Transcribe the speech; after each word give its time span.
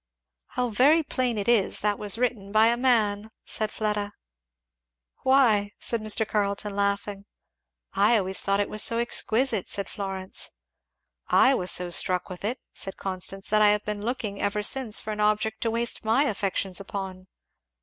'""How 0.57 0.69
very 0.69 1.03
plain 1.03 1.37
it 1.37 1.47
is 1.47 1.81
that 1.81 1.99
was 1.99 2.17
written 2.17 2.51
by 2.51 2.69
a 2.69 2.75
man!" 2.75 3.29
said 3.45 3.71
Fleda. 3.71 4.13
"Why?" 5.21 5.73
said 5.79 6.01
Mr. 6.01 6.27
Carleton 6.27 6.75
laughing. 6.75 7.25
"I 7.93 8.17
always 8.17 8.41
thought 8.41 8.59
it 8.59 8.67
was 8.67 8.81
so 8.81 8.97
exquisite!" 8.97 9.67
said 9.67 9.87
Florence. 9.87 10.49
"I 11.27 11.53
was 11.53 11.69
so 11.69 11.91
struck 11.91 12.29
with 12.29 12.43
it," 12.43 12.57
said 12.73 12.97
Constance, 12.97 13.47
"that 13.51 13.61
I 13.61 13.67
have 13.69 13.85
been 13.85 14.01
looking 14.03 14.41
ever 14.41 14.63
since 14.63 14.99
for 14.99 15.11
an 15.11 15.19
object 15.19 15.61
to 15.61 15.69
waste 15.69 16.03
my 16.03 16.23
affections 16.23 16.79
upon." 16.79 17.27